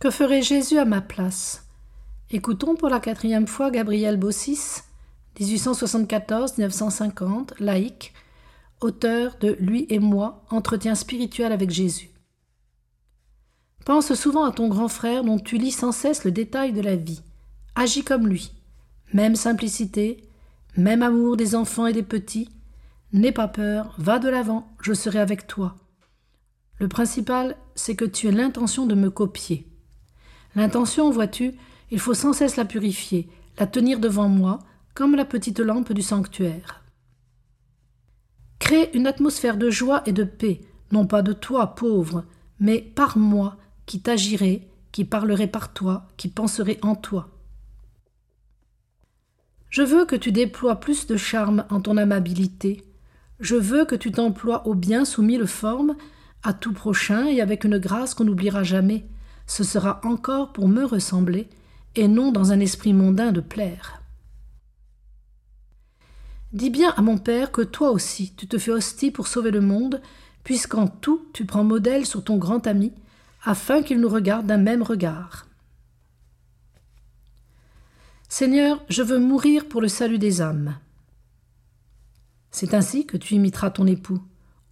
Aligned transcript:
Que 0.00 0.10
ferait 0.10 0.40
Jésus 0.40 0.78
à 0.78 0.86
ma 0.86 1.02
place? 1.02 1.68
Écoutons 2.30 2.74
pour 2.74 2.88
la 2.88 3.00
quatrième 3.00 3.46
fois 3.46 3.70
Gabriel 3.70 4.16
Bossis, 4.16 4.80
1874-1950, 5.38 7.60
laïque, 7.60 8.14
auteur 8.80 9.36
de 9.42 9.58
Lui 9.60 9.84
et 9.90 9.98
moi, 9.98 10.42
entretien 10.48 10.94
spirituel 10.94 11.52
avec 11.52 11.68
Jésus. 11.68 12.08
Pense 13.84 14.14
souvent 14.14 14.44
à 14.44 14.52
ton 14.52 14.68
grand 14.68 14.88
frère 14.88 15.22
dont 15.22 15.38
tu 15.38 15.58
lis 15.58 15.70
sans 15.70 15.92
cesse 15.92 16.24
le 16.24 16.30
détail 16.30 16.72
de 16.72 16.80
la 16.80 16.96
vie. 16.96 17.20
Agis 17.74 18.02
comme 18.02 18.26
lui. 18.26 18.52
Même 19.12 19.36
simplicité, 19.36 20.26
même 20.78 21.02
amour 21.02 21.36
des 21.36 21.54
enfants 21.54 21.86
et 21.86 21.92
des 21.92 22.02
petits. 22.02 22.48
N'aie 23.12 23.32
pas 23.32 23.48
peur, 23.48 23.94
va 23.98 24.18
de 24.18 24.30
l'avant, 24.30 24.66
je 24.80 24.94
serai 24.94 25.18
avec 25.18 25.46
toi. 25.46 25.76
Le 26.78 26.88
principal, 26.88 27.54
c'est 27.74 27.96
que 27.96 28.06
tu 28.06 28.28
aies 28.28 28.32
l'intention 28.32 28.86
de 28.86 28.94
me 28.94 29.10
copier. 29.10 29.69
L'intention, 30.54 31.10
vois-tu, 31.10 31.54
il 31.90 32.00
faut 32.00 32.14
sans 32.14 32.32
cesse 32.32 32.56
la 32.56 32.64
purifier, 32.64 33.28
la 33.58 33.66
tenir 33.66 34.00
devant 34.00 34.28
moi, 34.28 34.58
comme 34.94 35.14
la 35.14 35.24
petite 35.24 35.60
lampe 35.60 35.92
du 35.92 36.02
sanctuaire. 36.02 36.82
Crée 38.58 38.90
une 38.94 39.06
atmosphère 39.06 39.56
de 39.56 39.70
joie 39.70 40.02
et 40.06 40.12
de 40.12 40.24
paix, 40.24 40.60
non 40.92 41.06
pas 41.06 41.22
de 41.22 41.32
toi, 41.32 41.74
pauvre, 41.74 42.24
mais 42.58 42.80
par 42.80 43.16
moi, 43.16 43.56
qui 43.86 44.00
t'agirai, 44.02 44.68
qui 44.92 45.04
parlerai 45.04 45.46
par 45.46 45.72
toi, 45.72 46.08
qui 46.16 46.28
penserai 46.28 46.78
en 46.82 46.94
toi. 46.94 47.28
Je 49.70 49.82
veux 49.82 50.04
que 50.04 50.16
tu 50.16 50.32
déploies 50.32 50.76
plus 50.76 51.06
de 51.06 51.16
charme 51.16 51.64
en 51.70 51.80
ton 51.80 51.96
amabilité. 51.96 52.82
Je 53.38 53.54
veux 53.54 53.84
que 53.84 53.94
tu 53.94 54.10
t'emploies 54.10 54.66
au 54.66 54.74
bien 54.74 55.04
sous 55.04 55.22
mille 55.22 55.46
formes, 55.46 55.96
à 56.42 56.52
tout 56.52 56.72
prochain 56.72 57.26
et 57.26 57.40
avec 57.40 57.64
une 57.64 57.78
grâce 57.78 58.14
qu'on 58.14 58.24
n'oubliera 58.24 58.64
jamais. 58.64 59.06
Ce 59.50 59.64
sera 59.64 60.00
encore 60.04 60.52
pour 60.52 60.68
me 60.68 60.84
ressembler, 60.84 61.48
et 61.96 62.06
non 62.06 62.30
dans 62.30 62.52
un 62.52 62.60
esprit 62.60 62.92
mondain 62.92 63.32
de 63.32 63.40
plaire. 63.40 64.00
Dis 66.52 66.70
bien 66.70 66.92
à 66.96 67.02
mon 67.02 67.18
père 67.18 67.50
que 67.50 67.62
toi 67.62 67.90
aussi 67.90 68.32
tu 68.36 68.46
te 68.46 68.58
fais 68.58 68.70
hostie 68.70 69.10
pour 69.10 69.26
sauver 69.26 69.50
le 69.50 69.60
monde, 69.60 70.00
puisqu'en 70.44 70.86
tout 70.86 71.26
tu 71.32 71.46
prends 71.46 71.64
modèle 71.64 72.06
sur 72.06 72.22
ton 72.22 72.36
grand 72.36 72.68
ami, 72.68 72.92
afin 73.42 73.82
qu'il 73.82 73.98
nous 73.98 74.08
regarde 74.08 74.46
d'un 74.46 74.56
même 74.56 74.84
regard. 74.84 75.48
Seigneur, 78.28 78.80
je 78.88 79.02
veux 79.02 79.18
mourir 79.18 79.66
pour 79.66 79.80
le 79.80 79.88
salut 79.88 80.20
des 80.20 80.40
âmes. 80.40 80.78
C'est 82.52 82.72
ainsi 82.72 83.04
que 83.04 83.16
tu 83.16 83.34
imiteras 83.34 83.70
ton 83.70 83.88
époux. 83.88 84.22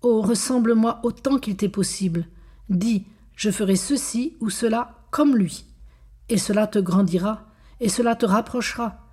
Oh, 0.02 0.22
ressemble-moi 0.22 1.00
autant 1.02 1.38
qu'il 1.38 1.56
t'est 1.56 1.68
possible. 1.68 2.28
Dis, 2.68 3.06
je 3.38 3.50
ferai 3.50 3.76
ceci 3.76 4.36
ou 4.40 4.50
cela 4.50 4.96
comme 5.12 5.36
lui. 5.36 5.64
Et 6.28 6.38
cela 6.38 6.66
te 6.66 6.80
grandira, 6.80 7.46
et 7.78 7.88
cela 7.88 8.16
te 8.16 8.26
rapprochera. 8.26 9.06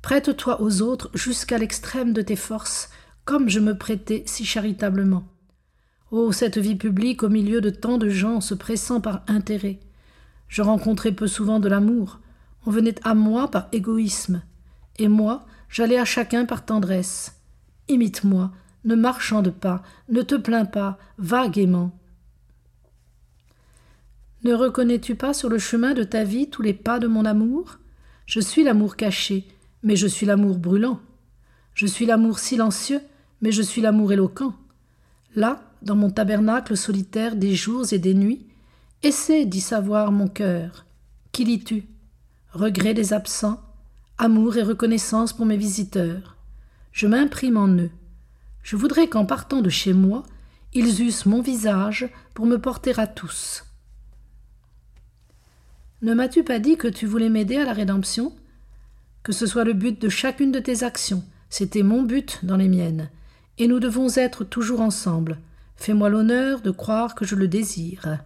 Prête-toi 0.00 0.62
aux 0.62 0.80
autres 0.80 1.10
jusqu'à 1.12 1.58
l'extrême 1.58 2.14
de 2.14 2.22
tes 2.22 2.34
forces, 2.34 2.88
comme 3.26 3.50
je 3.50 3.60
me 3.60 3.76
prêtais 3.76 4.22
si 4.26 4.46
charitablement. 4.46 5.28
Oh, 6.10 6.32
cette 6.32 6.56
vie 6.56 6.76
publique 6.76 7.22
au 7.22 7.28
milieu 7.28 7.60
de 7.60 7.68
tant 7.68 7.98
de 7.98 8.08
gens 8.08 8.40
se 8.40 8.54
pressant 8.54 9.02
par 9.02 9.22
intérêt. 9.28 9.80
Je 10.48 10.62
rencontrais 10.62 11.12
peu 11.12 11.26
souvent 11.26 11.60
de 11.60 11.68
l'amour. 11.68 12.20
On 12.64 12.70
venait 12.70 12.98
à 13.04 13.14
moi 13.14 13.50
par 13.50 13.68
égoïsme. 13.72 14.40
Et 14.96 15.08
moi, 15.08 15.44
j'allais 15.68 15.98
à 15.98 16.06
chacun 16.06 16.46
par 16.46 16.64
tendresse. 16.64 17.34
Imite-moi, 17.88 18.50
ne 18.84 18.94
marchande 18.94 19.50
pas, 19.50 19.82
ne 20.08 20.22
te 20.22 20.36
plains 20.36 20.64
pas, 20.64 20.96
va 21.18 21.48
gaiement. 21.48 21.92
Ne 24.44 24.54
reconnais-tu 24.54 25.16
pas 25.16 25.34
sur 25.34 25.48
le 25.48 25.58
chemin 25.58 25.94
de 25.94 26.04
ta 26.04 26.22
vie 26.22 26.48
tous 26.48 26.62
les 26.62 26.72
pas 26.72 27.00
de 27.00 27.08
mon 27.08 27.24
amour? 27.24 27.78
Je 28.26 28.38
suis 28.38 28.62
l'amour 28.62 28.94
caché, 28.94 29.48
mais 29.82 29.96
je 29.96 30.06
suis 30.06 30.26
l'amour 30.26 30.58
brûlant. 30.58 31.00
Je 31.74 31.86
suis 31.86 32.06
l'amour 32.06 32.38
silencieux, 32.38 33.00
mais 33.40 33.50
je 33.50 33.62
suis 33.62 33.80
l'amour 33.80 34.12
éloquent. 34.12 34.54
Là, 35.34 35.60
dans 35.82 35.96
mon 35.96 36.10
tabernacle 36.10 36.76
solitaire 36.76 37.34
des 37.34 37.54
jours 37.56 37.92
et 37.92 37.98
des 37.98 38.14
nuits, 38.14 38.46
essaie 39.02 39.44
d'y 39.44 39.60
savoir 39.60 40.12
mon 40.12 40.28
cœur. 40.28 40.86
Qui 41.32 41.44
lis-tu? 41.44 41.84
Regret 42.52 42.94
des 42.94 43.12
absents, 43.12 43.60
amour 44.18 44.56
et 44.56 44.62
reconnaissance 44.62 45.32
pour 45.32 45.46
mes 45.46 45.56
visiteurs. 45.56 46.36
Je 46.92 47.08
m'imprime 47.08 47.56
en 47.56 47.68
eux. 47.68 47.90
Je 48.62 48.76
voudrais 48.76 49.08
qu'en 49.08 49.24
partant 49.24 49.62
de 49.62 49.70
chez 49.70 49.92
moi, 49.92 50.22
ils 50.74 51.02
eussent 51.02 51.26
mon 51.26 51.42
visage 51.42 52.08
pour 52.34 52.46
me 52.46 52.58
porter 52.58 52.98
à 52.98 53.06
tous. 53.06 53.64
Ne 56.02 56.14
m'as-tu 56.14 56.44
pas 56.44 56.58
dit 56.58 56.76
que 56.76 56.88
tu 56.88 57.06
voulais 57.06 57.28
m'aider 57.28 57.56
à 57.56 57.64
la 57.64 57.72
rédemption? 57.72 58.32
Que 59.22 59.32
ce 59.32 59.46
soit 59.46 59.64
le 59.64 59.72
but 59.72 60.00
de 60.00 60.08
chacune 60.08 60.52
de 60.52 60.60
tes 60.60 60.84
actions, 60.84 61.24
c'était 61.50 61.82
mon 61.82 62.02
but 62.02 62.44
dans 62.44 62.56
les 62.56 62.68
miennes, 62.68 63.10
et 63.58 63.66
nous 63.66 63.80
devons 63.80 64.08
être 64.16 64.44
toujours 64.44 64.80
ensemble, 64.80 65.38
Fais-moi 65.78 66.08
l'honneur 66.08 66.60
de 66.60 66.72
croire 66.72 67.14
que 67.14 67.24
je 67.24 67.36
le 67.36 67.46
désire. 67.46 68.18